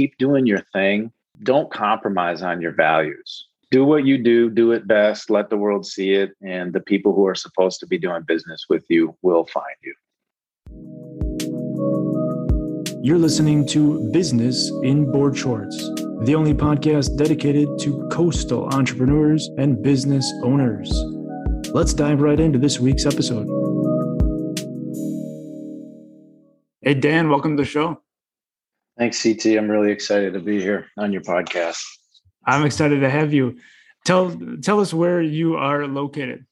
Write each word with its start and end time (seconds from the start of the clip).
keep 0.00 0.16
doing 0.16 0.46
your 0.46 0.64
thing. 0.72 1.12
Don't 1.42 1.70
compromise 1.70 2.40
on 2.40 2.62
your 2.62 2.72
values. 2.72 3.48
Do 3.70 3.84
what 3.84 4.06
you 4.06 4.16
do, 4.16 4.48
do 4.48 4.72
it 4.72 4.88
best, 4.88 5.28
let 5.28 5.50
the 5.50 5.58
world 5.58 5.84
see 5.84 6.12
it, 6.12 6.30
and 6.40 6.72
the 6.72 6.80
people 6.80 7.14
who 7.14 7.26
are 7.26 7.34
supposed 7.34 7.80
to 7.80 7.86
be 7.86 7.98
doing 7.98 8.22
business 8.26 8.64
with 8.70 8.82
you 8.88 9.14
will 9.20 9.44
find 9.44 9.76
you. 9.82 9.94
You're 13.02 13.18
listening 13.18 13.66
to 13.68 14.10
Business 14.10 14.70
in 14.82 15.12
Board 15.12 15.36
Shorts, 15.36 15.76
the 16.22 16.34
only 16.34 16.54
podcast 16.54 17.18
dedicated 17.18 17.68
to 17.80 18.08
coastal 18.10 18.68
entrepreneurs 18.68 19.50
and 19.58 19.82
business 19.82 20.26
owners. 20.42 20.90
Let's 21.74 21.92
dive 21.92 22.22
right 22.22 22.40
into 22.40 22.58
this 22.58 22.80
week's 22.80 23.04
episode. 23.04 23.46
Hey, 26.80 26.94
Dan, 26.94 27.28
welcome 27.28 27.58
to 27.58 27.62
the 27.62 27.68
show. 27.68 28.00
Thanks, 29.00 29.22
CT. 29.22 29.56
I'm 29.56 29.70
really 29.70 29.90
excited 29.90 30.34
to 30.34 30.40
be 30.40 30.60
here 30.60 30.88
on 30.98 31.10
your 31.10 31.22
podcast. 31.22 31.80
I'm 32.44 32.66
excited 32.66 33.00
to 33.00 33.08
have 33.08 33.32
you. 33.32 33.56
Tell 34.04 34.38
tell 34.62 34.78
us 34.78 34.92
where 34.92 35.22
you 35.22 35.56
are 35.56 35.86
located. 35.86 36.44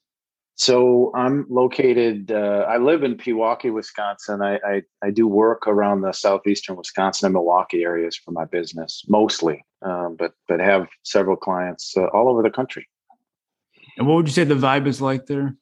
So 0.54 1.12
I'm 1.14 1.44
located. 1.50 2.32
Uh, 2.32 2.64
I 2.66 2.78
live 2.78 3.02
in 3.02 3.18
Pewaukee, 3.18 3.70
Wisconsin. 3.70 4.40
I, 4.40 4.54
I, 4.66 4.82
I 5.02 5.10
do 5.10 5.28
work 5.28 5.66
around 5.66 6.00
the 6.00 6.12
southeastern 6.12 6.76
Wisconsin 6.76 7.26
and 7.26 7.34
Milwaukee 7.34 7.84
areas 7.84 8.16
for 8.16 8.30
my 8.30 8.46
business, 8.46 9.04
mostly, 9.08 9.62
um, 9.82 10.16
but 10.18 10.32
but 10.48 10.58
have 10.58 10.88
several 11.02 11.36
clients 11.36 11.94
uh, 11.98 12.06
all 12.14 12.30
over 12.30 12.42
the 12.42 12.50
country. 12.50 12.88
And 13.98 14.06
what 14.06 14.14
would 14.14 14.26
you 14.26 14.32
say 14.32 14.44
the 14.44 14.54
vibe 14.54 14.86
is 14.86 15.02
like 15.02 15.26
there? 15.26 15.54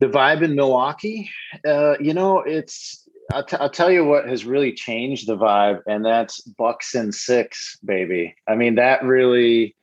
The 0.00 0.08
vibe 0.08 0.42
in 0.42 0.56
Milwaukee, 0.56 1.30
uh, 1.66 1.94
you 1.98 2.12
know, 2.12 2.40
it's 2.40 3.05
I'll, 3.32 3.44
t- 3.44 3.56
I'll 3.58 3.70
tell 3.70 3.90
you 3.90 4.04
what 4.04 4.28
has 4.28 4.44
really 4.44 4.72
changed 4.72 5.26
the 5.26 5.36
vibe, 5.36 5.80
and 5.86 6.04
that's 6.04 6.40
Bucks 6.42 6.94
and 6.94 7.14
Six, 7.14 7.78
baby. 7.84 8.34
I 8.46 8.54
mean, 8.54 8.76
that 8.76 9.02
really 9.04 9.76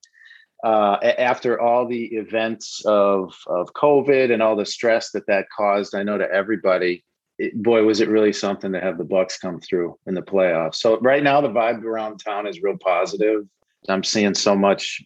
uh, 0.64 0.98
after 1.18 1.60
all 1.60 1.88
the 1.88 2.06
events 2.06 2.84
of 2.86 3.34
of 3.48 3.74
COVID 3.74 4.32
and 4.32 4.42
all 4.42 4.56
the 4.56 4.66
stress 4.66 5.12
that 5.12 5.28
that 5.28 5.48
caused, 5.56 5.94
I 5.94 6.04
know 6.04 6.18
to 6.18 6.32
everybody, 6.32 7.04
it, 7.38 7.62
boy, 7.62 7.84
was 7.84 8.00
it 8.00 8.08
really 8.08 8.34
something 8.34 8.72
to 8.72 8.80
have 8.80 8.98
the 8.98 9.04
Bucks 9.04 9.38
come 9.38 9.60
through 9.60 9.98
in 10.08 10.14
the 10.14 10.22
playoffs. 10.22 10.76
So 10.76 11.00
right 11.00 11.24
now, 11.24 11.42
the 11.42 11.50
vibe 11.50 11.84
around 11.84 12.20
town 12.20 12.48
is 12.48 12.62
real 12.62 12.78
positive. 12.78 13.46
I'm 13.90 14.04
seeing 14.04 14.34
so 14.34 14.56
much 14.56 15.02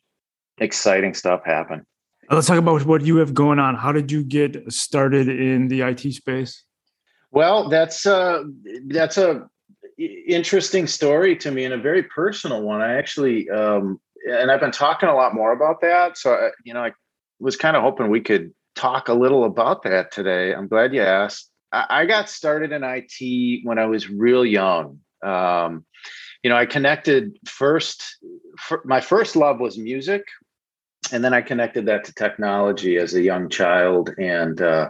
exciting 0.60 1.16
stuff 1.16 1.42
happen. 1.44 1.86
Let's 2.30 2.48
talk 2.48 2.58
about 2.58 2.86
what 2.86 3.02
you 3.02 3.18
have 3.18 3.34
going 3.34 3.58
on. 3.58 3.76
How 3.76 3.92
did 3.92 4.12
you 4.12 4.24
get 4.24 4.72
started 4.72 5.30
in 5.30 5.70
the 5.70 5.82
IT 5.82 6.14
space? 6.14 6.64
Well, 7.32 7.70
that's 7.70 8.06
uh, 8.06 8.44
that's 8.88 9.18
a 9.18 9.50
interesting 9.98 10.88
story 10.88 11.36
to 11.36 11.52
me 11.52 11.66
and 11.66 11.74
a 11.74 11.78
very 11.78 12.04
personal 12.04 12.62
one. 12.62 12.82
I 12.82 12.98
actually 12.98 13.50
um, 13.50 14.00
and 14.28 14.52
I've 14.52 14.60
been 14.60 14.72
talking 14.72 15.10
a 15.10 15.16
lot 15.16 15.34
more 15.34 15.52
about 15.52 15.82
that. 15.82 16.18
So, 16.18 16.34
I, 16.34 16.50
you 16.64 16.74
know, 16.74 16.84
I 16.84 16.92
was 17.40 17.56
kind 17.56 17.76
of 17.76 17.84
hoping 17.84 18.10
we 18.10 18.22
could 18.22 18.54
talk 18.76 19.10
a 19.10 19.14
little 19.14 19.44
about 19.46 19.84
that 19.84 20.12
today. 20.12 20.54
I'm 20.54 20.68
glad 20.68 20.94
you 20.94 21.02
asked. 21.02 21.50
I, 21.72 21.86
I 21.90 22.06
got 22.06 22.30
started 22.30 22.72
in 22.72 22.84
IT 22.84 23.62
when 23.64 23.80
I 23.80 23.86
was 23.86 24.10
real 24.10 24.46
young. 24.46 25.00
Um, 25.24 25.86
you 26.44 26.50
know, 26.50 26.58
I 26.58 26.66
connected 26.66 27.38
first, 27.46 28.18
my 28.86 29.02
first 29.02 29.36
love 29.36 29.60
was 29.60 29.78
music. 29.78 30.24
And 31.12 31.24
then 31.24 31.34
I 31.34 31.42
connected 31.42 31.86
that 31.86 32.04
to 32.06 32.14
technology 32.14 32.98
as 32.98 33.14
a 33.14 33.22
young 33.22 33.50
child. 33.50 34.12
And 34.18 34.62
uh, 34.62 34.90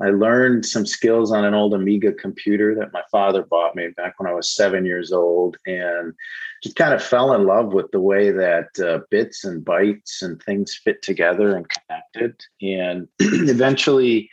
I 0.00 0.08
learned 0.08 0.64
some 0.64 0.86
skills 0.86 1.32
on 1.32 1.44
an 1.44 1.54
old 1.54 1.74
Amiga 1.74 2.12
computer 2.12 2.74
that 2.76 2.92
my 2.92 3.02
father 3.10 3.42
bought 3.42 3.76
me 3.76 3.88
back 3.88 4.18
when 4.18 4.30
I 4.30 4.34
was 4.34 4.48
seven 4.48 4.86
years 4.86 5.12
old, 5.12 5.58
and 5.66 6.14
just 6.62 6.76
kind 6.76 6.94
of 6.94 7.02
fell 7.02 7.34
in 7.34 7.46
love 7.46 7.72
with 7.72 7.90
the 7.90 8.00
way 8.00 8.30
that 8.30 8.68
uh, 8.80 9.00
bits 9.10 9.44
and 9.44 9.64
bytes 9.64 10.22
and 10.22 10.42
things 10.42 10.74
fit 10.82 11.02
together 11.02 11.56
and 11.56 11.66
connected. 11.68 12.40
And 12.62 13.06
eventually 13.20 14.30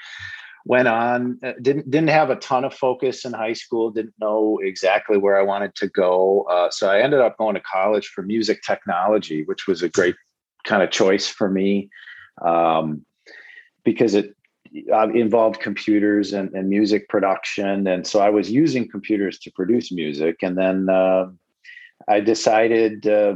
went 0.65 0.87
on 0.87 1.39
uh, 1.43 1.53
didn't 1.61 1.89
didn't 1.89 2.09
have 2.09 2.29
a 2.29 2.35
ton 2.35 2.63
of 2.63 2.73
focus 2.73 3.25
in 3.25 3.33
high 3.33 3.53
school 3.53 3.89
didn't 3.89 4.13
know 4.19 4.59
exactly 4.61 5.17
where 5.17 5.39
i 5.39 5.41
wanted 5.41 5.73
to 5.73 5.87
go 5.87 6.43
uh, 6.51 6.69
so 6.69 6.89
i 6.89 6.99
ended 6.99 7.19
up 7.19 7.37
going 7.37 7.55
to 7.55 7.61
college 7.61 8.07
for 8.09 8.21
music 8.21 8.61
technology 8.61 9.43
which 9.45 9.67
was 9.67 9.81
a 9.81 9.89
great 9.89 10.15
kind 10.65 10.83
of 10.83 10.91
choice 10.91 11.27
for 11.27 11.49
me 11.49 11.89
um, 12.41 13.03
because 13.83 14.13
it 14.13 14.35
uh, 14.93 15.09
involved 15.09 15.59
computers 15.59 16.33
and, 16.33 16.53
and, 16.53 16.69
music 16.69 17.09
production. 17.09 17.87
And 17.87 18.05
so 18.05 18.19
I 18.19 18.29
was 18.29 18.51
using 18.51 18.89
computers 18.89 19.39
to 19.39 19.51
produce 19.51 19.91
music. 19.91 20.37
And 20.41 20.57
then 20.57 20.89
uh, 20.89 21.27
I 22.07 22.19
decided 22.19 23.07
uh, 23.07 23.35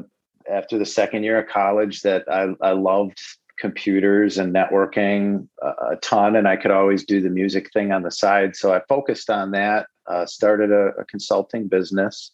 after 0.51 0.77
the 0.77 0.85
second 0.85 1.23
year 1.23 1.39
of 1.39 1.47
college 1.47 2.01
that 2.01 2.23
I, 2.29 2.53
I 2.61 2.72
loved 2.72 3.19
computers 3.57 4.38
and 4.38 4.53
networking 4.53 5.47
a, 5.61 5.67
a 5.91 5.95
ton, 6.01 6.35
and 6.35 6.47
I 6.47 6.55
could 6.55 6.72
always 6.72 7.05
do 7.05 7.22
the 7.22 7.29
music 7.29 7.72
thing 7.72 7.91
on 7.91 8.03
the 8.03 8.11
side. 8.11 8.55
So 8.55 8.73
I 8.73 8.81
focused 8.88 9.29
on 9.29 9.51
that, 9.51 9.88
uh, 10.07 10.25
started 10.25 10.72
a, 10.72 10.88
a 10.99 11.05
consulting 11.05 11.67
business 11.67 12.31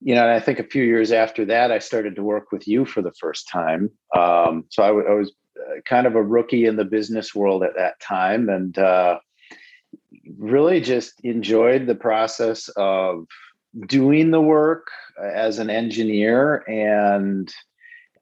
you 0.00 0.14
know, 0.14 0.22
and 0.22 0.30
I 0.30 0.40
think 0.40 0.58
a 0.58 0.64
few 0.64 0.82
years 0.82 1.12
after 1.12 1.44
that, 1.46 1.70
I 1.70 1.78
started 1.78 2.16
to 2.16 2.22
work 2.22 2.52
with 2.52 2.66
you 2.66 2.86
for 2.86 3.02
the 3.02 3.12
first 3.12 3.48
time. 3.48 3.90
Um, 4.16 4.64
so 4.70 4.82
I, 4.82 4.86
w- 4.88 5.06
I 5.06 5.12
was 5.12 5.28
uh, 5.28 5.32
kind 5.84 6.06
of 6.06 6.14
a 6.14 6.22
rookie 6.22 6.66
in 6.66 6.76
the 6.76 6.84
business 6.84 7.34
world 7.34 7.62
at 7.62 7.76
that 7.76 8.00
time. 8.00 8.48
And 8.48 8.76
uh, 8.78 9.18
really 10.38 10.80
just 10.80 11.20
enjoyed 11.22 11.86
the 11.86 11.94
process 11.94 12.68
of 12.76 13.26
doing 13.86 14.30
the 14.30 14.40
work 14.40 14.88
as 15.22 15.58
an 15.58 15.70
engineer 15.70 16.64
and 16.68 17.52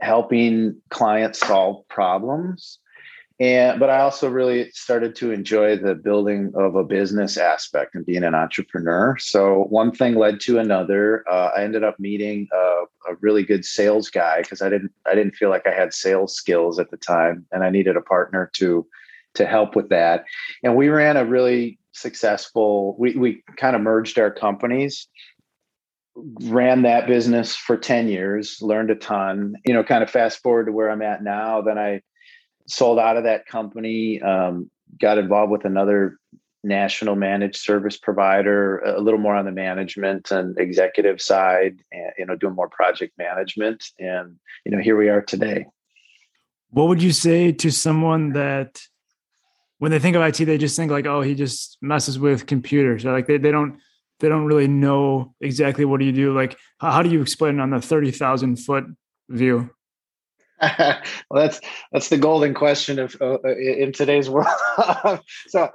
helping 0.00 0.80
clients 0.90 1.40
solve 1.40 1.86
problems 1.88 2.78
and 3.40 3.78
but 3.78 3.90
i 3.90 4.00
also 4.00 4.28
really 4.28 4.70
started 4.72 5.14
to 5.14 5.30
enjoy 5.30 5.76
the 5.76 5.94
building 5.94 6.52
of 6.54 6.74
a 6.74 6.84
business 6.84 7.36
aspect 7.36 7.94
and 7.94 8.04
being 8.04 8.24
an 8.24 8.34
entrepreneur. 8.34 9.16
So 9.18 9.64
one 9.70 9.92
thing 9.92 10.16
led 10.16 10.40
to 10.40 10.58
another. 10.58 11.24
Uh, 11.30 11.50
i 11.56 11.62
ended 11.62 11.84
up 11.84 11.98
meeting 12.00 12.48
a, 12.52 12.84
a 13.10 13.14
really 13.20 13.42
good 13.42 13.64
sales 13.64 14.10
guy 14.10 14.42
because 14.42 14.62
i 14.62 14.68
didn't 14.68 14.92
i 15.06 15.14
didn't 15.14 15.36
feel 15.36 15.50
like 15.50 15.66
i 15.66 15.72
had 15.72 15.94
sales 15.94 16.34
skills 16.34 16.78
at 16.78 16.90
the 16.90 16.96
time 16.96 17.46
and 17.52 17.64
i 17.64 17.70
needed 17.70 17.96
a 17.96 18.02
partner 18.02 18.50
to 18.54 18.86
to 19.34 19.46
help 19.46 19.76
with 19.76 19.88
that. 19.88 20.24
And 20.62 20.76
we 20.76 20.88
ran 20.88 21.16
a 21.16 21.24
really 21.24 21.78
successful 21.92 22.96
we, 22.98 23.14
we 23.16 23.42
kind 23.56 23.74
of 23.74 23.82
merged 23.82 24.18
our 24.18 24.30
companies 24.30 25.08
ran 26.42 26.82
that 26.82 27.06
business 27.06 27.56
for 27.56 27.76
10 27.76 28.08
years 28.08 28.58
learned 28.60 28.90
a 28.90 28.94
ton. 28.94 29.54
You 29.64 29.74
know 29.74 29.82
kind 29.82 30.02
of 30.02 30.10
fast 30.10 30.40
forward 30.42 30.66
to 30.66 30.72
where 30.72 30.90
i'm 30.90 31.02
at 31.02 31.24
now 31.24 31.60
then 31.60 31.76
i 31.78 32.02
sold 32.68 32.98
out 32.98 33.16
of 33.16 33.24
that 33.24 33.46
company, 33.46 34.20
um, 34.22 34.70
got 35.00 35.18
involved 35.18 35.50
with 35.50 35.64
another 35.64 36.18
national 36.64 37.16
managed 37.16 37.56
service 37.56 37.96
provider, 37.96 38.78
a 38.78 39.00
little 39.00 39.20
more 39.20 39.34
on 39.34 39.44
the 39.44 39.52
management 39.52 40.30
and 40.30 40.58
executive 40.58 41.20
side, 41.20 41.78
and 41.92 42.12
you 42.18 42.26
know, 42.26 42.36
doing 42.36 42.54
more 42.54 42.68
project 42.68 43.16
management. 43.18 43.84
And 43.98 44.36
you 44.64 44.72
know, 44.72 44.78
here 44.78 44.96
we 44.96 45.08
are 45.08 45.22
today. 45.22 45.66
What 46.70 46.88
would 46.88 47.02
you 47.02 47.12
say 47.12 47.52
to 47.52 47.70
someone 47.70 48.32
that 48.32 48.80
when 49.78 49.90
they 49.90 49.98
think 49.98 50.16
of 50.16 50.22
IT, 50.22 50.44
they 50.44 50.58
just 50.58 50.76
think 50.76 50.90
like, 50.90 51.06
oh, 51.06 51.22
he 51.22 51.34
just 51.34 51.78
messes 51.80 52.18
with 52.18 52.46
computers, 52.46 53.04
or 53.04 53.12
like 53.12 53.26
they, 53.26 53.38
they 53.38 53.50
don't 53.50 53.78
they 54.20 54.28
don't 54.28 54.46
really 54.46 54.68
know 54.68 55.34
exactly 55.40 55.84
what 55.84 56.00
do 56.00 56.06
you 56.06 56.12
do. 56.12 56.34
Like, 56.34 56.56
how 56.78 57.02
do 57.02 57.10
you 57.10 57.22
explain 57.22 57.58
it 57.58 57.62
on 57.62 57.70
the 57.70 57.80
thirty 57.80 58.10
thousand 58.10 58.56
foot 58.56 58.84
view? 59.28 59.70
well, 60.78 61.00
that's 61.30 61.60
that's 61.92 62.08
the 62.08 62.18
golden 62.18 62.54
question 62.54 62.98
of 62.98 63.16
uh, 63.20 63.38
in 63.42 63.92
today's 63.92 64.28
world. 64.30 64.48
so, 65.46 65.70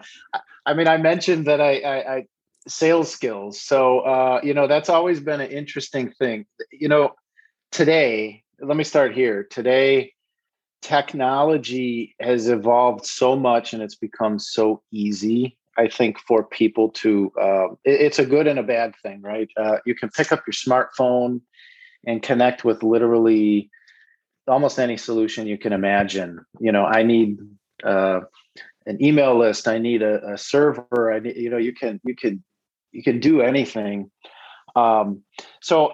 I 0.66 0.74
mean, 0.74 0.88
I 0.88 0.98
mentioned 0.98 1.46
that 1.48 1.62
I, 1.62 1.80
I, 1.80 2.16
I 2.16 2.26
sales 2.68 3.12
skills. 3.12 3.62
So, 3.62 4.00
uh, 4.00 4.42
you 4.44 4.54
know, 4.54 4.68
that's 4.68 4.90
always 4.90 5.20
been 5.20 5.42
an 5.42 5.52
interesting 5.52 6.12
thing. 6.12 6.46
You 6.72 6.88
know, 6.88 7.16
today, 7.72 8.44
let 8.62 8.78
me 8.78 8.84
start 8.84 9.14
here. 9.14 9.44
Today, 9.44 10.14
technology 10.82 12.16
has 12.20 12.50
evolved 12.50 13.06
so 13.06 13.36
much, 13.36 13.74
and 13.74 13.82
it's 13.82 13.96
become 13.96 14.40
so 14.40 14.82
easy. 14.92 15.58
I 15.78 15.88
think 15.88 16.20
for 16.20 16.44
people 16.44 16.90
to, 16.90 17.32
uh, 17.40 17.68
it, 17.84 18.02
it's 18.02 18.20
a 18.20 18.26
good 18.26 18.48
and 18.48 18.60
a 18.60 18.64
bad 18.64 18.94
thing, 19.02 19.22
right? 19.22 19.50
Uh, 19.58 19.78
you 19.86 19.96
can 19.96 20.10
pick 20.10 20.32
up 20.32 20.44
your 20.46 20.54
smartphone 20.54 21.42
and 22.06 22.22
connect 22.22 22.64
with 22.64 22.84
literally 22.84 23.70
almost 24.48 24.80
any 24.80 24.98
solution 24.98 25.48
you 25.48 25.58
can 25.58 25.74
imagine. 25.74 26.46
You 26.60 26.72
know, 26.72 26.86
I 26.86 27.04
need 27.04 27.38
uh, 27.84 28.22
an 28.86 29.04
email 29.04 29.38
list. 29.38 29.68
I 29.68 29.78
need 29.78 30.02
a, 30.02 30.34
a, 30.34 30.38
server. 30.38 31.14
I 31.14 31.20
need, 31.20 31.38
you 31.38 31.50
know, 31.50 31.58
you 31.58 31.74
can 31.74 32.00
you 32.04 32.16
can 32.16 32.44
you 32.92 33.04
can 33.04 33.20
do 33.20 33.42
anything. 33.42 34.12
Um, 34.76 35.24
so 35.62 35.94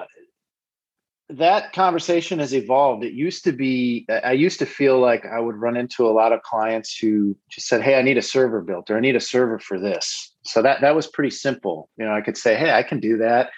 that 1.29 1.73
conversation 1.73 2.39
has 2.39 2.53
evolved. 2.53 3.03
It 3.03 3.13
used 3.13 3.43
to 3.43 3.51
be, 3.51 4.07
I 4.09 4.31
used 4.31 4.57
to 4.59 4.65
feel 4.65 4.99
like 4.99 5.25
I 5.25 5.39
would 5.39 5.55
run 5.55 5.77
into 5.77 6.07
a 6.07 6.09
lot 6.09 6.33
of 6.33 6.41
clients 6.41 6.97
who 6.97 7.37
just 7.49 7.67
said, 7.67 7.83
Hey, 7.83 7.99
I 7.99 8.01
need 8.01 8.17
a 8.17 8.21
server 8.21 8.61
built 8.61 8.89
or 8.89 8.97
I 8.97 8.99
need 8.99 9.15
a 9.15 9.21
server 9.21 9.59
for 9.59 9.79
this. 9.79 10.33
So 10.43 10.63
that, 10.63 10.81
that 10.81 10.95
was 10.95 11.05
pretty 11.05 11.29
simple. 11.29 11.89
You 11.97 12.05
know, 12.05 12.13
I 12.13 12.21
could 12.21 12.37
say, 12.37 12.55
Hey, 12.55 12.71
I 12.71 12.81
can 12.81 12.99
do 12.99 13.17
that. 13.17 13.51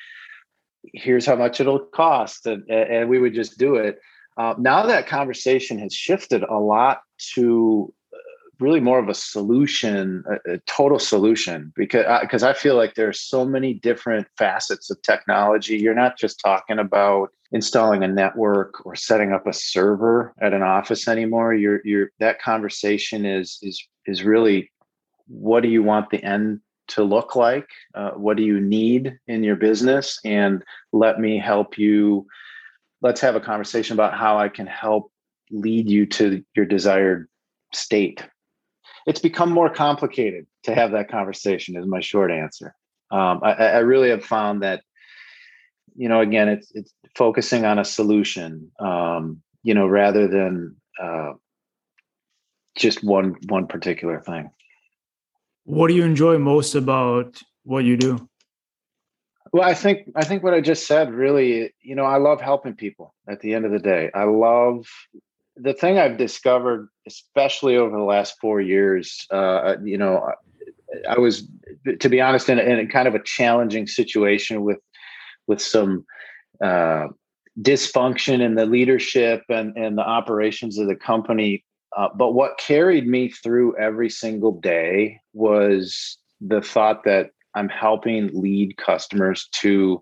here's 0.93 1.25
how 1.25 1.35
much 1.35 1.61
it'll 1.61 1.79
cost 1.79 2.45
and, 2.45 2.69
and 2.69 3.09
we 3.09 3.19
would 3.19 3.33
just 3.33 3.57
do 3.57 3.75
it 3.75 3.99
uh, 4.41 4.55
now 4.57 4.85
that 4.85 5.07
conversation 5.07 5.77
has 5.77 5.93
shifted 5.93 6.41
a 6.43 6.57
lot 6.57 7.01
to 7.35 7.93
uh, 8.11 8.17
really 8.59 8.79
more 8.79 8.97
of 8.97 9.07
a 9.07 9.13
solution 9.13 10.23
a, 10.27 10.53
a 10.53 10.57
total 10.59 10.97
solution 10.97 11.71
because 11.75 12.05
because 12.21 12.41
I, 12.41 12.51
I 12.51 12.53
feel 12.53 12.75
like 12.75 12.95
there's 12.95 13.21
so 13.21 13.45
many 13.45 13.75
different 13.75 14.27
facets 14.37 14.89
of 14.89 15.01
technology 15.03 15.77
you're 15.77 15.93
not 15.93 16.17
just 16.17 16.39
talking 16.39 16.79
about 16.79 17.29
installing 17.51 18.03
a 18.03 18.07
network 18.07 18.83
or 18.85 18.95
setting 18.95 19.31
up 19.31 19.45
a 19.45 19.53
server 19.53 20.33
at 20.41 20.53
an 20.53 20.63
office 20.63 21.07
anymore 21.07 21.53
you're 21.53 21.81
you're 21.85 22.09
that 22.19 22.41
conversation 22.41 23.25
is 23.25 23.59
is 23.61 23.87
is 24.07 24.23
really 24.23 24.71
what 25.27 25.61
do 25.61 25.69
you 25.69 25.83
want 25.83 26.09
the 26.09 26.23
end 26.23 26.61
to 26.91 27.03
look 27.03 27.35
like? 27.35 27.69
Uh, 27.95 28.11
what 28.11 28.37
do 28.37 28.43
you 28.43 28.59
need 28.59 29.17
in 29.27 29.43
your 29.43 29.55
business? 29.55 30.19
And 30.25 30.63
let 30.91 31.19
me 31.19 31.39
help 31.39 31.77
you. 31.77 32.27
Let's 33.01 33.21
have 33.21 33.35
a 33.35 33.39
conversation 33.39 33.95
about 33.95 34.13
how 34.13 34.37
I 34.37 34.49
can 34.49 34.67
help 34.67 35.11
lead 35.49 35.89
you 35.89 36.05
to 36.05 36.43
your 36.55 36.65
desired 36.65 37.27
state. 37.73 38.23
It's 39.07 39.19
become 39.19 39.51
more 39.51 39.69
complicated 39.69 40.45
to 40.63 40.75
have 40.75 40.91
that 40.91 41.09
conversation, 41.09 41.75
is 41.75 41.87
my 41.87 42.01
short 42.01 42.31
answer. 42.31 42.75
Um, 43.09 43.41
I, 43.43 43.53
I 43.53 43.77
really 43.79 44.09
have 44.09 44.23
found 44.23 44.61
that, 44.63 44.83
you 45.95 46.07
know, 46.07 46.21
again, 46.21 46.47
it's 46.47 46.71
it's 46.73 46.93
focusing 47.15 47.65
on 47.65 47.79
a 47.79 47.85
solution, 47.85 48.71
um, 48.79 49.41
you 49.63 49.73
know, 49.73 49.87
rather 49.87 50.27
than 50.27 50.75
uh, 51.01 51.33
just 52.77 53.03
one 53.03 53.35
one 53.49 53.67
particular 53.67 54.21
thing. 54.21 54.51
What 55.63 55.87
do 55.89 55.95
you 55.95 56.03
enjoy 56.03 56.37
most 56.37 56.75
about 56.75 57.41
what 57.63 57.83
you 57.83 57.97
do? 57.97 58.29
Well, 59.51 59.63
I 59.63 59.73
think 59.73 60.09
I 60.15 60.23
think 60.23 60.43
what 60.43 60.53
I 60.53 60.61
just 60.61 60.87
said 60.87 61.13
really, 61.13 61.73
you 61.81 61.95
know, 61.95 62.05
I 62.05 62.17
love 62.17 62.39
helping 62.41 62.73
people 62.73 63.13
at 63.29 63.41
the 63.41 63.53
end 63.53 63.65
of 63.65 63.71
the 63.71 63.79
day. 63.79 64.09
I 64.13 64.23
love 64.23 64.87
the 65.57 65.73
thing 65.73 65.97
I've 65.97 66.17
discovered, 66.17 66.87
especially 67.05 67.75
over 67.75 67.95
the 67.95 68.03
last 68.03 68.35
four 68.39 68.61
years, 68.61 69.27
uh, 69.31 69.75
you 69.83 69.97
know, 69.97 70.31
I 71.07 71.19
was, 71.19 71.47
to 71.99 72.09
be 72.09 72.21
honest, 72.21 72.47
in, 72.49 72.59
in 72.59 72.87
kind 72.87 73.07
of 73.07 73.15
a 73.15 73.23
challenging 73.23 73.87
situation 73.87 74.63
with 74.63 74.79
with 75.47 75.61
some 75.61 76.05
uh, 76.63 77.07
dysfunction 77.59 78.39
in 78.39 78.55
the 78.55 78.65
leadership 78.65 79.43
and, 79.49 79.75
and 79.75 79.97
the 79.97 80.07
operations 80.07 80.77
of 80.77 80.87
the 80.87 80.95
company 80.95 81.65
uh, 81.97 82.07
but 82.15 82.33
what 82.33 82.57
carried 82.57 83.07
me 83.07 83.29
through 83.29 83.77
every 83.77 84.09
single 84.09 84.59
day 84.59 85.19
was 85.33 86.17
the 86.39 86.61
thought 86.61 87.03
that 87.03 87.31
I'm 87.55 87.69
helping 87.69 88.29
lead 88.33 88.77
customers 88.77 89.47
to 89.53 90.01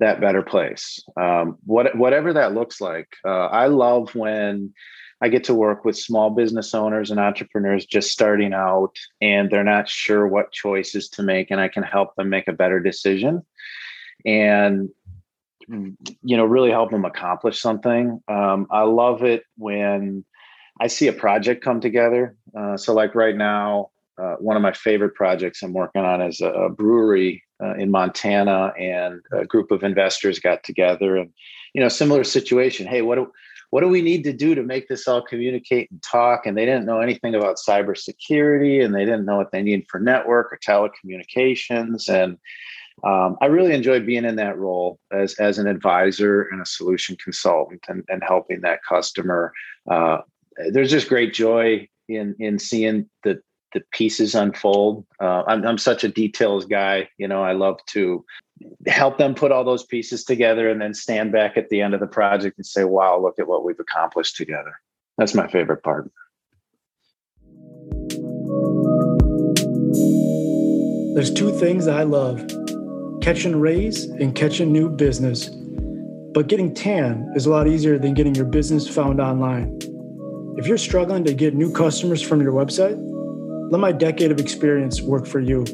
that 0.00 0.20
better 0.20 0.42
place. 0.42 0.98
Um, 1.16 1.58
what, 1.64 1.96
whatever 1.96 2.32
that 2.32 2.54
looks 2.54 2.80
like. 2.80 3.08
Uh, 3.24 3.46
I 3.46 3.66
love 3.66 4.14
when 4.14 4.72
I 5.20 5.28
get 5.28 5.44
to 5.44 5.54
work 5.54 5.84
with 5.84 5.96
small 5.96 6.30
business 6.30 6.74
owners 6.74 7.10
and 7.10 7.20
entrepreneurs 7.20 7.86
just 7.86 8.10
starting 8.10 8.52
out 8.52 8.96
and 9.20 9.50
they're 9.50 9.64
not 9.64 9.88
sure 9.88 10.26
what 10.26 10.52
choices 10.52 11.08
to 11.10 11.22
make, 11.22 11.50
and 11.50 11.60
I 11.60 11.68
can 11.68 11.82
help 11.82 12.14
them 12.16 12.28
make 12.28 12.48
a 12.48 12.52
better 12.52 12.80
decision. 12.80 13.42
And 14.26 14.90
you 15.68 16.36
know, 16.36 16.44
really 16.44 16.70
help 16.70 16.90
them 16.90 17.04
accomplish 17.04 17.60
something. 17.60 18.20
Um, 18.28 18.66
I 18.70 18.82
love 18.82 19.22
it 19.22 19.44
when 19.56 20.24
I 20.80 20.88
see 20.88 21.08
a 21.08 21.12
project 21.12 21.64
come 21.64 21.80
together. 21.80 22.36
Uh, 22.56 22.76
so, 22.76 22.92
like 22.92 23.14
right 23.14 23.36
now, 23.36 23.90
uh, 24.18 24.34
one 24.36 24.56
of 24.56 24.62
my 24.62 24.72
favorite 24.72 25.14
projects 25.14 25.62
I'm 25.62 25.72
working 25.72 26.02
on 26.02 26.22
is 26.22 26.40
a, 26.40 26.50
a 26.50 26.70
brewery 26.70 27.42
uh, 27.62 27.74
in 27.74 27.90
Montana, 27.90 28.72
and 28.78 29.20
a 29.32 29.44
group 29.44 29.70
of 29.70 29.82
investors 29.82 30.38
got 30.38 30.62
together, 30.64 31.16
and 31.16 31.30
you 31.72 31.80
know, 31.80 31.88
similar 31.88 32.24
situation. 32.24 32.86
Hey, 32.86 33.02
what 33.02 33.16
do 33.16 33.30
what 33.70 33.80
do 33.80 33.88
we 33.88 34.02
need 34.02 34.22
to 34.24 34.32
do 34.32 34.54
to 34.54 34.62
make 34.62 34.88
this 34.88 35.08
all 35.08 35.22
communicate 35.22 35.90
and 35.90 36.00
talk? 36.02 36.46
And 36.46 36.56
they 36.56 36.64
didn't 36.64 36.86
know 36.86 37.00
anything 37.00 37.34
about 37.34 37.56
cybersecurity, 37.56 38.84
and 38.84 38.94
they 38.94 39.04
didn't 39.04 39.24
know 39.24 39.36
what 39.36 39.50
they 39.50 39.62
need 39.62 39.86
for 39.88 39.98
network 39.98 40.52
or 40.52 40.58
telecommunications, 40.58 42.08
and 42.08 42.38
um, 43.02 43.36
I 43.40 43.46
really 43.46 43.74
enjoy 43.74 44.00
being 44.00 44.24
in 44.24 44.36
that 44.36 44.56
role 44.56 45.00
as, 45.12 45.34
as 45.34 45.58
an 45.58 45.66
advisor 45.66 46.42
and 46.42 46.62
a 46.62 46.66
solution 46.66 47.16
consultant 47.16 47.84
and, 47.88 48.04
and 48.08 48.22
helping 48.22 48.60
that 48.60 48.84
customer 48.88 49.52
uh, 49.90 50.18
there's 50.70 50.90
just 50.90 51.08
great 51.08 51.34
joy 51.34 51.88
in 52.08 52.34
in 52.38 52.58
seeing 52.58 53.08
the 53.22 53.40
the 53.74 53.82
pieces 53.92 54.34
unfold. 54.34 55.04
Uh, 55.20 55.42
I'm 55.46 55.66
I'm 55.66 55.78
such 55.78 56.04
a 56.04 56.08
details 56.08 56.64
guy. 56.64 57.08
You 57.18 57.28
know, 57.28 57.42
I 57.42 57.52
love 57.52 57.78
to 57.88 58.24
help 58.86 59.18
them 59.18 59.34
put 59.34 59.52
all 59.52 59.64
those 59.64 59.84
pieces 59.84 60.24
together 60.24 60.70
and 60.70 60.80
then 60.80 60.94
stand 60.94 61.32
back 61.32 61.56
at 61.56 61.68
the 61.68 61.80
end 61.80 61.92
of 61.92 62.00
the 62.00 62.06
project 62.06 62.56
and 62.56 62.66
say, 62.66 62.84
"Wow, 62.84 63.20
look 63.20 63.38
at 63.38 63.48
what 63.48 63.64
we've 63.64 63.78
accomplished 63.78 64.36
together." 64.36 64.80
That's 65.18 65.34
my 65.34 65.46
favorite 65.48 65.82
part. 65.82 66.10
There's 71.14 71.32
two 71.32 71.52
things 71.52 71.86
I 71.86 72.02
love 72.02 72.44
catching 73.22 73.60
rays 73.60 74.04
and 74.04 74.34
catching 74.34 74.72
new 74.72 74.90
business. 74.90 75.48
But 76.34 76.48
getting 76.48 76.74
tan 76.74 77.30
is 77.36 77.46
a 77.46 77.50
lot 77.50 77.68
easier 77.68 77.98
than 77.98 78.12
getting 78.12 78.34
your 78.34 78.44
business 78.44 78.88
found 78.88 79.20
online. 79.20 79.78
If 80.56 80.66
you're 80.66 80.76
struggling 80.78 81.24
to 81.24 81.32
get 81.32 81.54
new 81.54 81.72
customers 81.72 82.20
from 82.20 82.42
your 82.42 82.52
website, 82.52 82.98
let 83.70 83.80
my 83.80 83.92
decade 83.92 84.30
of 84.30 84.40
experience 84.40 85.00
work 85.02 85.26
for 85.26 85.40
you. 85.40 85.64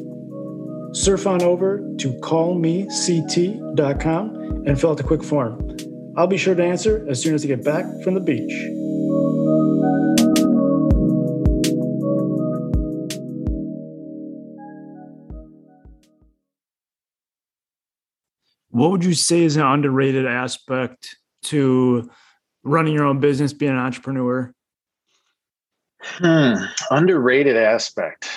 Surf 0.93 1.27
on 1.27 1.41
over 1.41 1.79
to 1.97 2.13
callmect.com 2.19 4.35
and 4.67 4.79
fill 4.79 4.91
out 4.91 4.97
the 4.97 5.03
quick 5.03 5.23
form. 5.23 5.75
I'll 6.17 6.27
be 6.27 6.37
sure 6.37 6.53
to 6.53 6.63
answer 6.63 7.05
as 7.09 7.21
soon 7.21 7.33
as 7.33 7.45
I 7.45 7.47
get 7.47 7.63
back 7.63 7.85
from 8.03 8.15
the 8.15 8.19
beach. 8.19 8.51
What 18.69 18.91
would 18.91 19.05
you 19.05 19.13
say 19.13 19.43
is 19.43 19.57
an 19.57 19.63
underrated 19.63 20.25
aspect 20.25 21.17
to 21.43 22.09
running 22.63 22.93
your 22.93 23.05
own 23.05 23.19
business, 23.19 23.53
being 23.53 23.71
an 23.71 23.77
entrepreneur? 23.77 24.53
Hmm. 26.03 26.55
Underrated 26.89 27.57
aspect. 27.57 28.27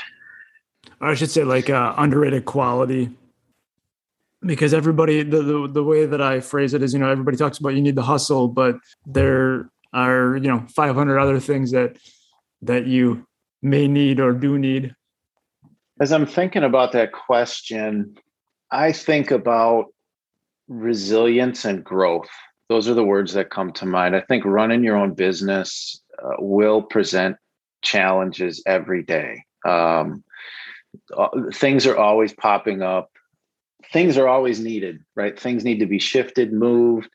I 1.01 1.15
should 1.15 1.31
say 1.31 1.45
like 1.45 1.71
uh, 1.71 1.95
underrated 1.97 2.45
quality. 2.45 3.11
Because 4.43 4.75
everybody, 4.75 5.23
the, 5.23 5.43
the 5.43 5.69
the 5.69 5.83
way 5.83 6.05
that 6.05 6.21
I 6.21 6.41
phrase 6.41 6.75
it 6.75 6.83
is, 6.83 6.93
you 6.93 6.99
know, 6.99 7.09
everybody 7.09 7.39
talks 7.39 7.59
about 7.59 7.71
you 7.71 7.81
need 7.81 7.97
the 7.97 8.03
hustle, 8.03 8.47
but 8.47 8.77
there 9.07 9.71
are 9.95 10.37
you 10.37 10.49
know 10.49 10.67
500 10.69 11.19
other 11.19 11.41
things 11.41 11.71
that 11.71 11.97
that 12.61 12.87
you 12.87 13.27
may 13.63 13.89
need 13.89 14.21
or 14.21 14.33
do 14.33 14.59
need. 14.59 14.95
As 15.99 16.13
I'm 16.13 16.27
thinking 16.27 16.63
about 16.63 16.93
that 16.93 17.13
question, 17.13 18.19
I 18.71 18.93
think 18.93 19.31
about 19.31 19.87
resilience 20.69 21.65
and 21.65 21.83
growth. 21.83 22.29
Those 22.69 22.89
are 22.89 22.95
the 22.95 23.05
words 23.05 23.33
that 23.35 23.51
come 23.51 23.73
to 23.75 23.87
mind. 23.87 24.17
I 24.17 24.21
think 24.21 24.45
running 24.45 24.85
your 24.85 24.97
own 24.97 25.15
business 25.15 26.03
uh, 26.23 26.35
will 26.39 26.83
present 26.83 27.37
challenges 27.85 28.63
every 28.67 29.03
day. 29.03 29.45
Um, 29.65 30.25
uh, 31.17 31.29
things 31.53 31.87
are 31.87 31.97
always 31.97 32.33
popping 32.33 32.83
up. 32.83 33.11
Things 33.93 34.17
are 34.17 34.29
always 34.29 34.61
needed, 34.61 35.01
right? 35.15 35.39
Things 35.39 35.65
need 35.65 35.79
to 35.81 35.87
be 35.87 35.99
shifted, 35.99 36.53
moved. 36.53 37.11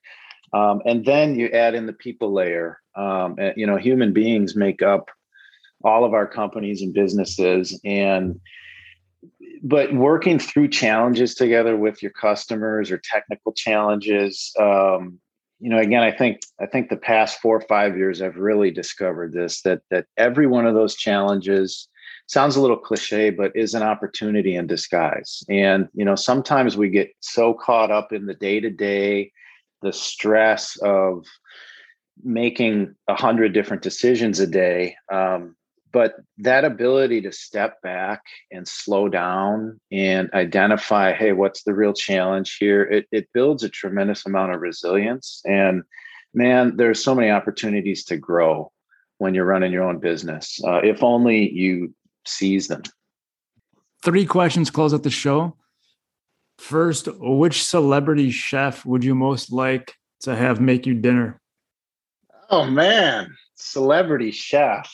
Um, 0.54 0.82
and 0.86 1.06
then 1.06 1.38
you 1.40 1.50
add 1.50 1.76
in 1.76 1.86
the 1.86 1.94
people 1.94 2.34
layer. 2.34 2.80
Um, 2.96 3.36
and, 3.38 3.54
you 3.58 3.66
know, 3.66 3.78
human 3.78 4.14
beings 4.14 4.56
make 4.56 4.82
up 4.82 5.10
all 5.84 6.04
of 6.04 6.14
our 6.14 6.28
companies 6.28 6.82
and 6.82 6.94
businesses. 6.94 7.80
And 7.84 8.40
but 9.62 9.94
working 9.94 10.40
through 10.40 10.70
challenges 10.70 11.36
together 11.36 11.76
with 11.76 12.02
your 12.02 12.12
customers 12.12 12.92
or 12.92 13.02
technical 13.04 13.52
challenges 13.52 14.54
um, 14.60 15.20
you 15.60 15.70
know 15.70 15.80
again 15.80 16.04
i 16.04 16.12
think 16.12 16.40
i 16.60 16.66
think 16.66 16.90
the 16.90 16.98
past 16.98 17.40
four 17.40 17.58
or 17.58 17.62
five 17.62 17.98
years 17.98 18.22
i've 18.22 18.38
really 18.38 18.72
discovered 18.72 19.34
this 19.34 19.62
that 19.62 19.82
that 19.90 20.06
every 20.18 20.48
one 20.48 20.66
of 20.66 20.74
those 20.74 20.96
challenges 20.96 21.90
sounds 22.30 22.56
a 22.56 22.62
little 22.62 22.78
cliche 22.78 23.32
but 23.32 23.52
is 23.56 23.74
an 23.74 23.82
opportunity 23.82 24.56
in 24.56 24.68
disguise. 24.68 25.44
And 25.50 25.90
you 25.94 26.06
know 26.06 26.16
sometimes 26.16 26.78
we 26.78 26.90
get 26.90 27.12
so 27.20 27.54
caught 27.54 27.92
up 27.92 28.14
in 28.14 28.28
the 28.28 28.36
day 28.36 28.60
to 28.60 28.70
day 28.70 29.32
the 29.82 29.92
stress 29.92 30.78
of 30.78 31.26
making 32.24 32.96
a 33.08 33.16
hundred 33.16 33.54
different 33.54 33.82
decisions 33.82 34.40
a 34.40 34.48
day 34.48 34.96
um, 35.12 35.56
but 35.92 36.16
that 36.38 36.66
ability 36.66 37.22
to 37.22 37.32
step 37.32 37.82
back 37.82 38.22
and 38.52 38.68
slow 38.68 39.10
down 39.10 39.80
and 39.92 40.30
identify 40.34 41.14
hey 41.14 41.32
what's 41.32 41.64
the 41.64 41.74
real 41.74 41.94
challenge 41.94 42.58
here 42.60 42.84
it, 42.84 43.08
it 43.12 43.28
builds 43.34 43.64
a 43.64 43.70
tremendous 43.70 44.26
amount 44.26 44.54
of 44.54 44.62
resilience 44.62 45.42
and 45.46 45.84
man 46.34 46.76
there's 46.78 47.04
so 47.04 47.16
many 47.16 47.30
opportunities 47.30 48.04
to 48.04 48.18
grow 48.18 48.72
when 49.18 49.34
you're 49.34 49.46
running 49.46 49.72
your 49.72 49.84
own 49.84 50.00
business 50.00 50.60
uh, 50.66 50.80
if 50.84 51.04
only 51.04 51.52
you 51.52 51.94
seize 52.26 52.68
them 52.68 52.84
three 54.04 54.26
questions 54.26 54.70
close 54.70 54.94
out 54.94 55.04
the 55.04 55.10
show 55.10 55.56
First, 56.60 57.08
which 57.20 57.64
celebrity 57.64 58.32
chef 58.32 58.86
would 58.86 59.02
you 59.02 59.16
most 59.16 59.50
like 59.50 59.96
to 60.22 60.36
have 60.36 60.60
make 60.60 60.86
you 60.86 60.94
dinner? 60.94 61.40
Oh 62.50 62.66
man, 62.66 63.34
celebrity 63.56 64.32
chef. 64.32 64.92